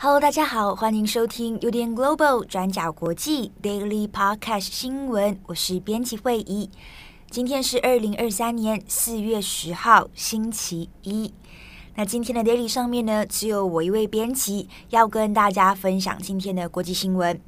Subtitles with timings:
[0.00, 6.70] Hello，大家好，欢迎收听 UDN Global 转角国际 Daily Podcast 新闻，我是编辑慧仪。
[7.30, 11.30] 今天是二零二三年四月十号，星期一。
[11.94, 17.38] 那今天的 Daily 上面呢，只有我一位编辑要跟大家分享今天的国际新闻。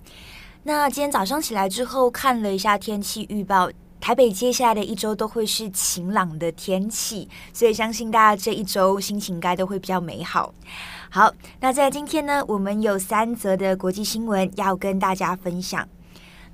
[0.65, 10.53] 那今天早上起来之后，看了一下天气预报，台北接下来的一周都会是晴朗的天气，所以相信大家这一周心情应该都会比较美好。
[11.09, 15.89] 好，那在今天呢，我们有三则的国际新闻要跟大家分享。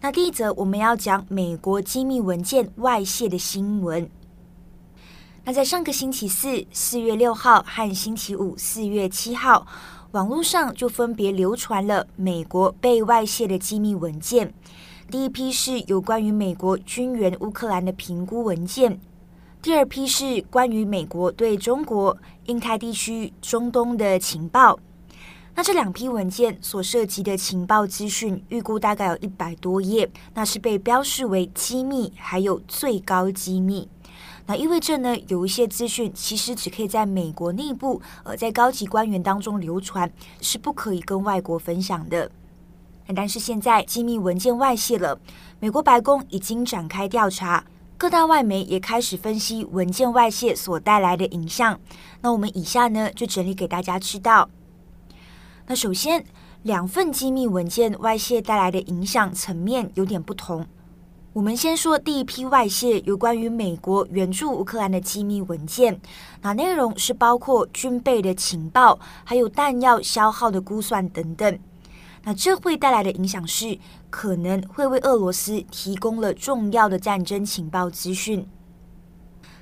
[0.00, 4.08] 那第一则，我们要讲美国机密文件外泄的新闻。
[5.44, 9.66] 那在上个星期四，四月六号和星期五，四月七号，
[10.12, 14.52] 网络上就分别流传了美国被外泄的机密文件。
[15.10, 19.00] 第一批是有关于美国军援乌克兰的评估文件，
[19.62, 22.16] 第二批是关于美国对中国、
[22.46, 24.78] 印太地区、中东的情报。
[25.56, 33.88] 那这两批文件所涉及的情报资讯，预估大概有一百多页，那是被标示为机密，还有最高机密。
[34.44, 42.30] 那意味着呢，有一些资讯其实只可以在美国内部，呃，在高级官员当中流传，是不可以跟外国分享的。
[43.14, 45.18] 但是现在机密文件外泄了，
[45.58, 47.64] 美国白宫已经展开调查，
[47.96, 51.80] 各大外媒也开始分析文件外泄所带来的影响。
[52.20, 54.50] 那我们以下呢，就整理给大家知道。
[55.68, 56.24] 那首先，
[56.62, 60.64] 两份机密文件外泄带来的影响层面有点不同。
[61.32, 66.00] 我们先说第一批外泄，有关于美国援助乌克兰的机密文件。
[66.40, 71.58] 那内容是包括军备的情报，还有弹药消耗的估算等等。
[72.22, 73.76] 那这会带来的影响是，
[74.08, 78.46] 可能会为俄罗斯提供了重要的战争情报资讯。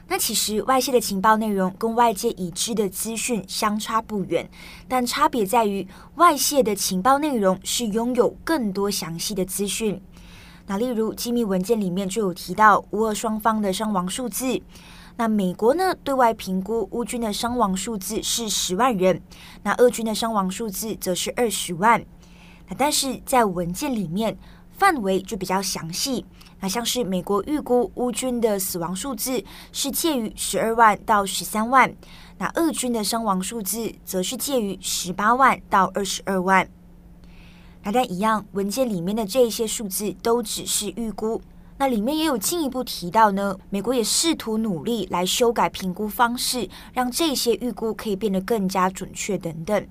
[0.06, 4.48] 那其实外泄的情报内容跟外界已知的资讯相差不远，
[4.86, 10.00] 但差别在于外泄的情报内容是拥有更多详细的资讯。
[10.66, 14.60] 那例如机密文件里面就有提到乌俄双方的伤亡数字。
[15.16, 19.22] 那美国呢，对外评估乌军的伤亡数字是十万人，
[19.62, 22.04] 那俄军的伤亡数字则是二十万。
[22.68, 24.36] 那但是在文件里面
[24.72, 26.26] 范围就比较详细。
[26.64, 31.94] 那像是美国预估乌军的死亡数字是介于十二万到十三万，
[32.38, 36.66] 那俄军的伤亡数字则是介于十八万到二十二万。
[37.82, 41.38] 那但一样，文件里面的这些数字都只是预估。
[41.76, 49.86] 那里面也有进一步提到呢，美国也试图努力来修改评估方式，让这些预估可以变得更加准确等等。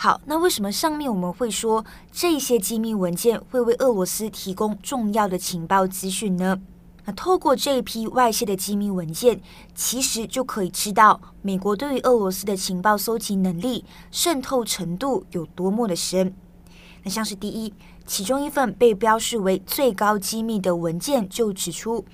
[0.00, 6.56] 好，那为什么上面我们会说这些机密文件会为俄罗斯提供重要的情报资讯呢？
[7.04, 9.40] 那透过这一批外泄的机密文件，
[9.74, 16.32] 其实就可以知道美国对于俄罗斯的情报搜集能力、渗透程度有多么的深。
[17.02, 17.74] 那像是第一，
[18.06, 22.04] 其中一份被标示为最高机密的文件就指出，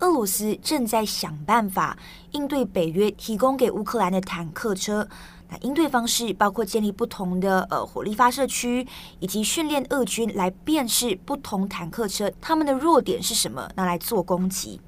[0.00, 1.98] 俄罗斯正在想办法
[2.32, 5.08] 应对北约提供给乌克兰的坦克车。
[5.48, 8.84] 那应对方式包括建立不同的呃火力发射区，
[9.20, 14.80] 以及训练俄军来辨识不同坦克车，他们的弱点是什么，拿来做攻击。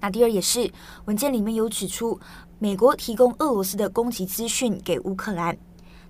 [0.00, 0.70] 那第二也是
[1.06, 2.20] 文件里面有指出，
[2.58, 5.56] 美国提供俄罗斯的攻击资讯给乌克兰。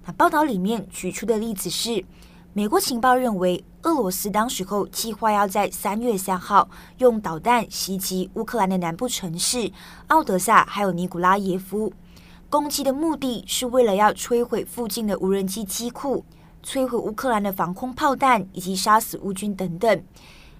[0.04, 2.04] 那报道里面举出的例子是，
[2.52, 6.68] 美国情报认为俄罗斯当时候计划要在三月三号
[6.98, 9.70] 用导弹袭击乌克兰的南部城市
[10.08, 11.92] 奥德萨，还有尼古拉耶夫。
[12.48, 16.24] 攻击的目的是为了要摧毁附近的无人机机库，
[16.64, 20.02] 摧毁乌克兰的防空炮弹，以及杀死乌军等等。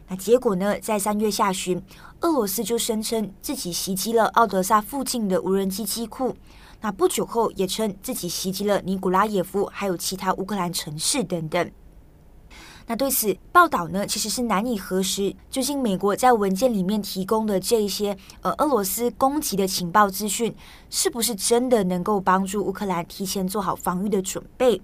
[0.06, 0.78] 那结果呢？
[0.78, 1.82] 在三月下旬，
[2.20, 6.36] 俄罗斯就声称自己袭击了奥德萨附近的无人机机库。
[6.82, 11.70] 那不久后，也称自己袭击了尼古拉耶夫，还有其他乌克兰城市等等。
[12.87, 20.55] 那对此报道呢，其实是难以核实，究竟美国在文件里面提供的这一些呃俄罗斯攻击的情报资讯，
[20.91, 24.82] 是不是真的能够帮助乌克兰提前做好防御的准备？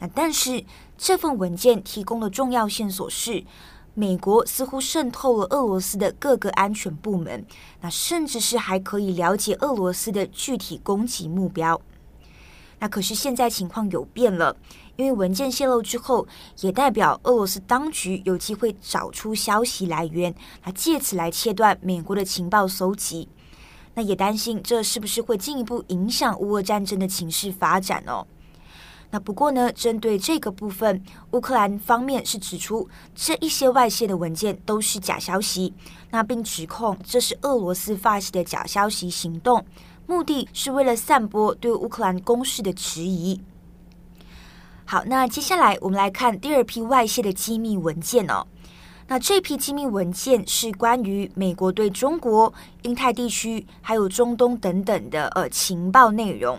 [0.00, 0.64] 那但是
[0.98, 3.44] 这份文件提供的重要线索是，
[3.94, 7.46] 美国似乎渗透了俄罗斯的各个安全部门，
[7.80, 11.80] 那甚至是还可以了解俄罗斯的具体攻击目标。
[12.84, 14.54] 那可是现在情况有变了。
[14.96, 16.26] 因为文件泄露之后，
[16.60, 20.34] 也代表俄罗斯当局有机会找出消息来源，
[20.64, 23.26] 来借此来切断美国的情报搜集。
[23.94, 28.26] 那也担心这是不是会进一步影响乌俄战争的情势发展哦。
[29.10, 35.72] 那不过呢，针对这个部分，乌克兰方面是指出这一些外泄的文件都是假消息，
[36.10, 39.64] 那并指控这是俄罗斯发起的假消息行动，
[40.06, 43.40] 目的是为了散播对乌克兰攻势的质疑。
[44.84, 48.46] 好，那接下来我们来看第二批外泄的机密文件哦。
[49.06, 52.52] 那这批机密文件是关于美国对中国、
[52.82, 56.58] 印太地区还有中东等等的呃情报内容。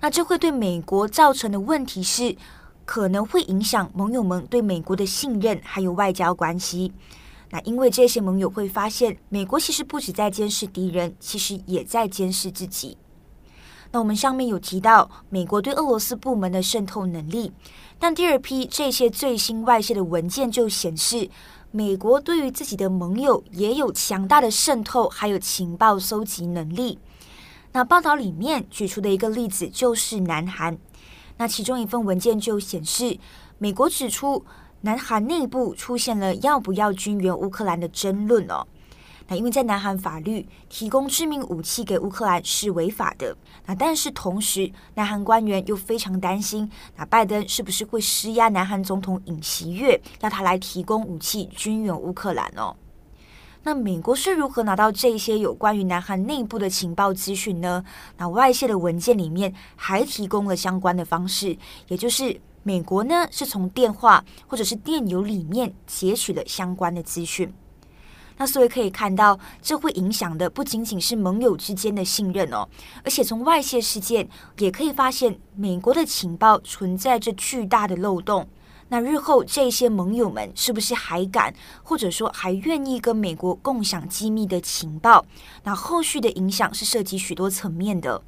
[0.00, 2.36] 那这会对美国造成的问题是，
[2.84, 6.92] 可能会影响盟友们对美国的信任，还有外交关系。
[7.50, 12.96] 那因为这些盟友会发现，美国其实不止在监视敌人，其实也在监视自己。
[13.92, 17.52] 那我们上面有提到美国对俄罗斯部门的渗透能力，
[17.98, 21.30] 但第二批这些最新外泄的文件就显示，
[21.70, 26.98] 美国对于自己的盟友也有强大的渗透，还有情报搜集能力。
[27.72, 30.76] 那报道里面举出的一个例子就是南韩，
[31.36, 33.18] 那其中一份文件就显示，
[33.58, 34.44] 美国指出
[34.86, 38.64] 南韩内部出现了要不要军援乌克兰的争论哦。
[39.26, 43.36] 那因为在南韩法律提供致命武器给乌克兰是违法的，
[43.66, 52.76] 那但是同时南韩官员又非常担心，那拜登是不是会施压南韩总统尹锡悦，要他来提供武器军援乌克兰哦？
[53.64, 57.84] 那美国是如何拿到这些有关于南韩内部的情报资讯呢？
[58.16, 61.58] 那外泄的文件里面还提供了相关的方式，
[61.88, 67.54] 也就是美国呢是从电话或者是电邮里面截取了相关的资讯。
[68.38, 72.68] 那所以可以看到，这会影响的不仅仅是盟友之间的信任哦，
[73.04, 74.28] 而且从外泄事件
[74.58, 78.48] 也可以发现，美国的情报存在着巨大的漏洞。
[78.88, 81.54] 那日后这些盟友们是不是还敢，
[81.84, 85.24] 或者说还愿意跟美国共享机密的情报？
[85.62, 88.20] 那后续的影响是涉及许多层面的。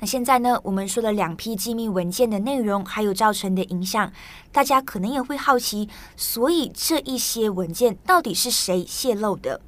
[0.00, 4.12] 那现在呢，我们说了两批机密文件的内容，还有造成的影响，
[4.52, 9.60] 大家可能也会好奇，所以这一些文件到底是谁泄露的？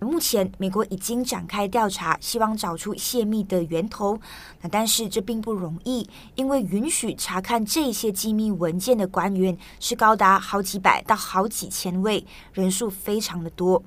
[0.00, 4.18] 目前，美国已经展开调查，希望找出泄密的源头。
[4.62, 13.82] 那但是这并不容易，因为允许查看这些机密文件的官员是高达好几百到好几千位，人数非常的多。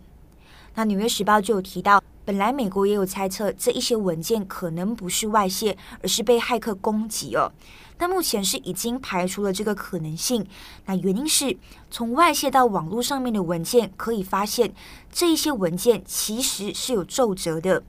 [0.75, 2.01] 那《纽约时报》就有提到。
[2.25, 7.51] 本来美国也有猜测，这一些文件可能不是外泄，而是被骇客攻击哦。
[7.97, 10.47] 但目前是已经排除了这个可能性。
[10.85, 11.57] 那原因是
[11.91, 14.73] 从外泄到网络上面的文件可以发现，
[15.11, 17.83] 这一些文件其实是有皱褶的。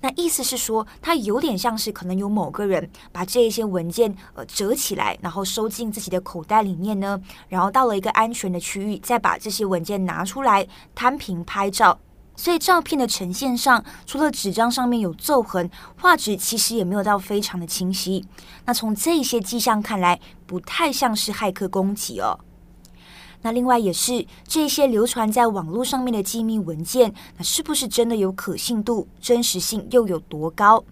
[0.00, 10.64] 那意思是说，它有点像是可能有某个人把这一些文件呃折起来，然后收进自己的口袋里面呢，然后到了一个安全的区域，再把这些文件拿出来
[10.94, 11.98] 摊平拍照。
[12.42, 18.26] 所以照片的呈现上，除了纸张上面有皱痕，画质其实也没有到非常的清晰。
[18.64, 22.36] 那从这些迹象看来，不太像是骇客攻击哦。
[23.42, 30.82] 那另外也是这些流传在网络上面的机密文件，那是不是真的有可信度、真实性又有多高？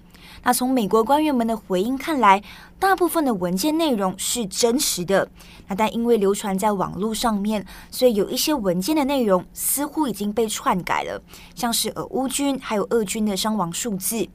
[0.43, 2.43] 那从美国官员们的回应看来，
[2.79, 5.29] 大部分的文件内容是真实的。
[5.69, 11.23] 那但因为流传在网络上面，所以有一些文件的内容似乎已经被篡改了，
[11.55, 14.27] 像是俄乌军还有俄军的伤亡数字。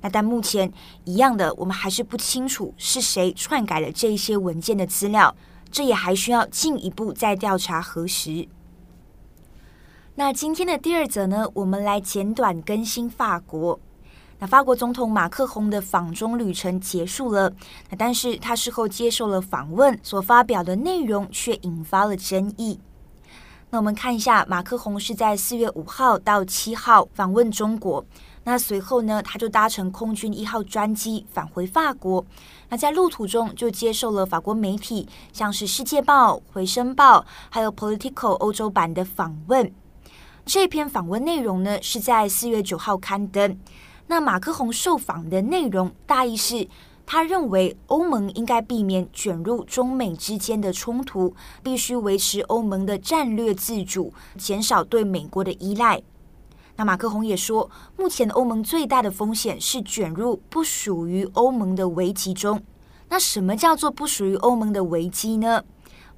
[0.00, 0.72] 那但目前
[1.04, 5.36] 一样的，我们还是不清楚是谁篡改了这一些文件的资料，
[5.70, 8.48] 这也还需要进一步再调查核实。
[10.14, 13.78] 那今天的第二则呢，我们来简短更新法国。
[14.40, 17.52] 那法国总统马克宏的访中旅程结束了，
[17.90, 22.80] 那但是他事后接受了访问，所发表的内容却引发了争议。
[23.68, 28.04] 那我们看一下，马克宏是在四月五号到七号访问中国，
[28.42, 32.24] 那随后呢，他就搭乘空军一号专机返回法国。
[32.70, 37.20] 那在路途中就接受了法国媒体，像是《世界报》、《回声报》
[37.50, 39.70] 还有《Politico》欧洲版的访问。
[40.44, 43.56] 这篇访问内容呢，是在四月九号刊登。
[44.10, 46.66] 那马克宏受访的内容大意是，
[47.06, 56.02] 他认为欧盟应该避免卷入中美之间的冲突，必须维持欧盟的战略自主，减少对美国的依赖。
[56.74, 62.60] 那马克宏也说，目前欧盟最大的风险是卷入不属于欧盟的危机中。
[63.10, 65.62] 那什么叫做不属于欧盟的危机呢？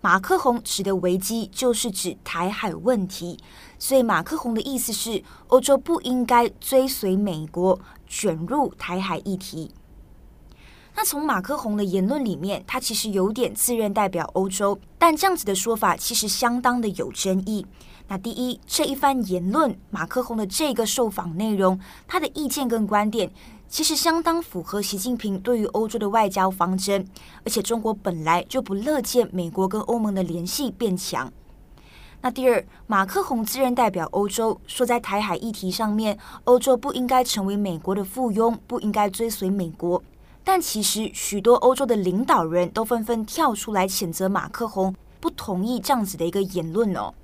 [0.05, 3.39] 马克宏指的危机就是指台海问题，
[3.79, 7.79] 所以马克宏的意思是，欧洲不应该追随美国
[8.09, 9.71] 卷入台海议题。
[10.97, 17.65] 那从马克宏的言论里面，他其实有点自认代表欧洲，但这样子的说法其实相当的有争议。
[18.09, 21.79] 那第一，这一番言论，马克宏的这个受访内容，
[22.09, 23.33] 他的意见跟观点，
[23.73, 27.07] 其实相当符合习近平对于欧洲的外交方针，
[27.43, 31.33] 而且中国本来就不乐见美国跟欧盟的联系变强。
[32.21, 40.03] 那第二，马克宏自认代表欧洲，说在台海议题上面，欧洲不应该成为美国的附庸，不应该追随美国。
[40.45, 47.15] 但其实许多欧洲的领导人都纷纷跳出来谴责马克宏，不同意这样子的一个言论哦。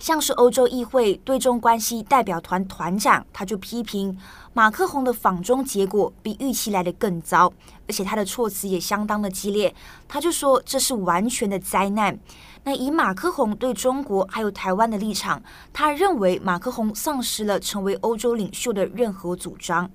[0.00, 4.18] 像是欧洲议会对中关系代表团团长，他就批评
[4.54, 7.52] 马克宏的访中结果比预期来得更糟，
[7.86, 9.72] 而且他的措辞也相当的激烈。
[10.08, 12.18] 他就说这是完全的灾难。
[12.64, 15.42] 那以马克宏对中国还有台湾的立场，
[15.72, 19.90] 他认为马克宏丧失了成为欧洲领袖的任何主张。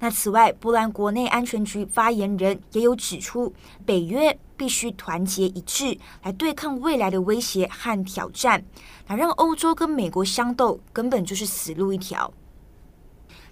[0.00, 3.52] 那此外，波兰国内安全局发言人也有指出，
[3.84, 8.64] 北约必须团结一致来对抗未来的威胁和挑战。
[9.08, 12.32] 那让欧洲跟美国相斗，根本就是死路一条。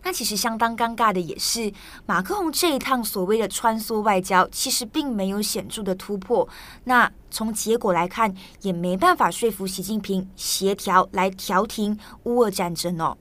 [0.05, 1.73] 那其实相当尴尬的也是，
[2.07, 6.49] 马克宏这一趟所谓的穿梭外交，其实并没有显著的突破。
[6.85, 13.19] 那从结果来看，也没办法说服习近平协调来调停乌俄战争哦。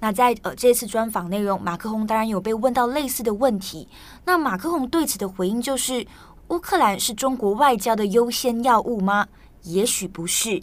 [0.00, 3.88] 那在呃这次专访内容，马克宏当然有被问到类似的问题。
[4.24, 6.06] 那马克宏对此的回应就是：
[6.48, 9.26] 乌克兰是中国外交的优先要务吗？
[9.64, 10.62] 也许不是。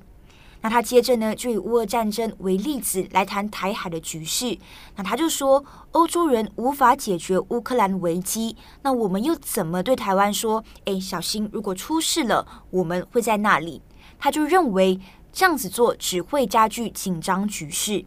[0.61, 4.57] 那他接着呢，就以乌俄战争为例子来谈台海的局势。
[4.95, 10.63] 那他就说，欧洲人无法解决乌克兰危机，那我们又怎么对台湾说？
[10.85, 13.79] 哎，小心，如果出事了，我们会在那里。
[14.17, 14.99] 他就认为
[15.31, 18.03] 这样子做只会加剧紧张局势。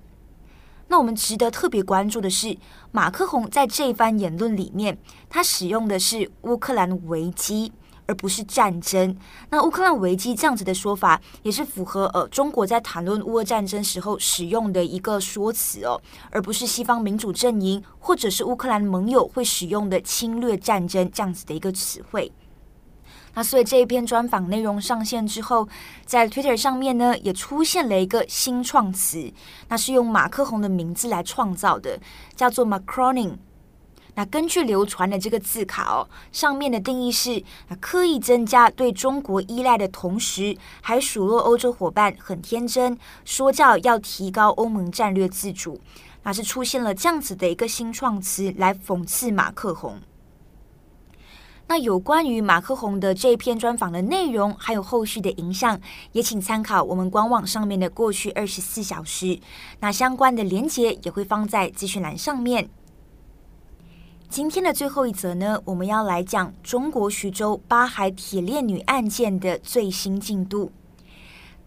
[0.88, 2.56] 那我们值得特别关注的是，
[2.90, 7.70] 马克宏在这番言论里面，他使用的是乌克兰危机，
[8.06, 9.16] 而不是战争。
[9.50, 22.32] 那乌克兰危机这样子的说法，也是符合呃中国在谈论乌俄战争时候使用的一个说辞哦，而不是西方民主阵营或者是乌克兰盟友会使用的侵略战争这样子的一个词汇。
[23.38, 25.68] 那所以这一篇专访内容上线之后，
[26.04, 29.32] 在 Twitter 上面呢，也出现了一个新创词，
[29.68, 32.00] 那是用马克宏的名字来创造的，
[32.34, 33.36] 叫做 Macroning。
[34.16, 45.80] 那根据流传的这个字卡哦，上面的定义是：那刻意增加对中国依赖的同时，还数落欧洲伙伴很天真，说教要提高欧盟战略自主。
[46.24, 50.00] 那是出现了这样子的一个新创词来讽刺马克宏。
[51.70, 55.78] 那有关于马克宏的这篇专访的内容，还有后续的影响，
[56.12, 59.38] 也请参考我们官网上面的过去二十四小时。
[59.80, 62.70] 那相关的连接也会放在资讯栏上面。
[64.30, 70.72] 今天的最后一则呢，我们要来讲中国徐州八海铁链女案件的最新进度。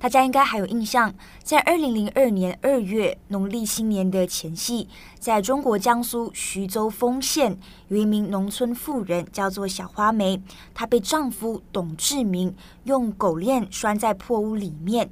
[0.01, 4.89] 大家应该还有印象，在二零零二年二月农历新年的前夕，
[5.19, 7.55] 在中国江苏徐州丰县，
[7.87, 10.41] 有一名农村妇人叫做小花梅，
[10.73, 12.55] 她被丈夫董志明
[12.85, 15.07] 用狗链拴在破屋里面。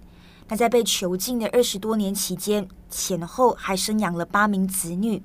[0.47, 5.21] 那在被囚禁的二十多年期间，前后还生养了八名子女。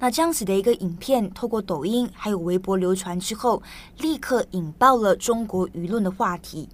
[0.00, 3.62] 那这样子的一个影片，透过抖音还有微博流传之后，
[3.98, 6.68] 立刻引爆了中国舆论的话题。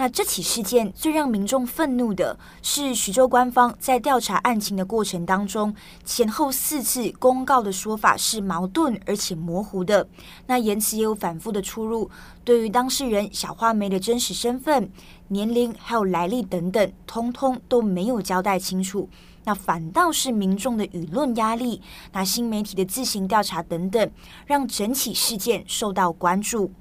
[0.00, 5.74] 那这起事件最让民众愤怒的是，徐州官方在调查案情的过程当中，
[6.06, 10.08] 前后四次公告的说法是矛盾而且模糊的。
[10.46, 12.10] 那言辞也有反复的出入，
[12.42, 14.90] 对于当事人小花梅的真实身份、
[15.28, 19.06] 年龄还有来历等等，通通都没有交代清楚。
[19.44, 24.10] 那反倒是民众的舆论压力，那新媒体的自行调查等等，
[24.46, 26.72] 让整起事件受到关注。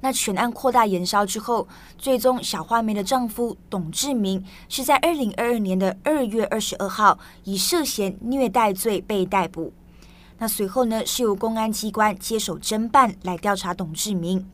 [0.00, 1.66] 那全案扩大延烧之后，
[1.98, 9.72] 最终小花梅的丈夫董志明是在二零二二年的二月二十二号以涉嫌虐待罪被逮捕。
[10.38, 14.48] 那随后呢，是由公安机关接手侦办来调查董志明。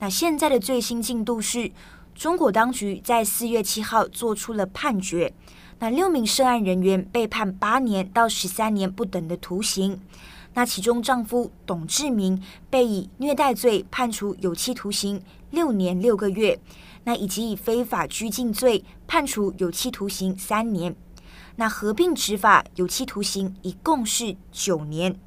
[0.00, 1.70] 那现在的最新进度是，
[2.14, 5.32] 中国当局在四月七号做出了判决，
[5.78, 10.00] 那六名涉案人员被判八年到十三年不等的徒刑。
[10.52, 16.58] 那其中，丈夫董志明被以虐待罪判处有期徒刑六年六个月，
[17.04, 20.94] 那以及以非法拘禁罪判处有期徒刑三年，
[21.54, 25.18] 那合并执法有期徒刑一共是九年。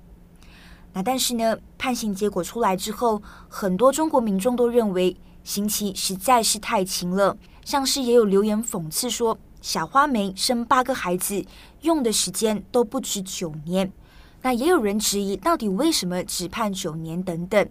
[0.92, 11.44] 那但是呢，判刑结果出来之后，很多中国民众都认为刑期实在是太轻了，像是也有留言讽刺说，小花梅生八个孩子
[11.82, 13.92] 用的时间都不止九年。
[14.44, 17.68] 那也有人质疑，到底为什么只判九年等等？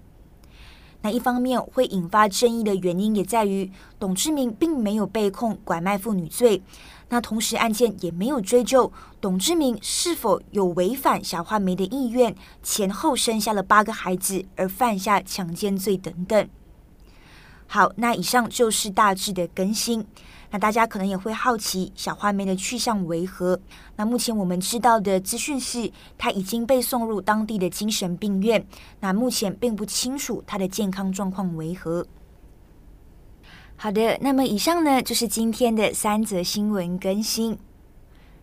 [1.03, 6.63] 那一方面会引发争议的原因也在于，董志明并没有被控拐卖妇女罪。
[7.09, 16.49] 那同时，案件也没有追究董志明是否有违反小花梅的意愿，前后生下了八个孩子而犯下强奸罪等等。
[17.67, 20.07] 好，那以上就是大致的更新。
[20.53, 23.59] 那大家可能也会好奇，小花妹的去向为何？
[23.97, 28.65] 那目前我们知道的资讯是，她已经被送入当地的精神病院。
[29.01, 32.07] 那目前并不清楚她的健康状况为何。
[33.77, 37.59] 好的，那么以上呢，就是今天的三则新闻更新。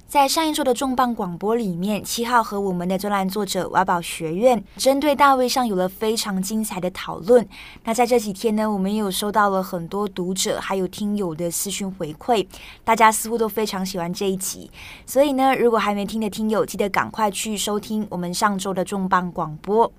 [0.10, 7.48] 在上一周的重磅广播里面，七号和我们的专栏作者瓦宝学院针对大卫上有了非常精彩的讨论。
[7.84, 12.44] 那在这几天呢，我们也有收到了很多读者还有听友的私讯回馈，
[12.84, 14.72] 大家似乎都非常喜欢这一集。
[15.06, 19.92] 所以呢，如果还没听的听友，记得赶快去收听我们上周的重磅广播。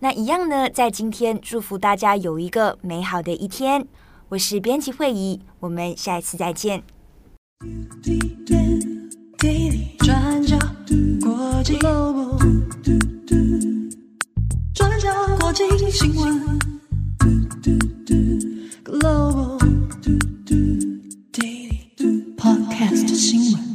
[0.00, 3.86] 那一样呢，在今天祝福大家有一个美好的一天。
[4.30, 6.82] 我是编辑慧仪，我们下一次再见。
[9.38, 10.58] 转角
[11.20, 11.78] 国际
[14.74, 16.58] 转角国际新闻
[18.84, 19.58] Global
[21.32, 23.67] Daily Podcast 新闻。